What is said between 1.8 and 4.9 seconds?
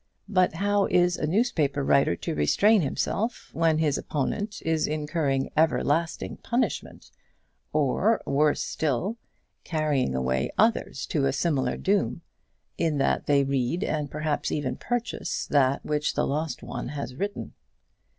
writer to restrain himself when his opponent is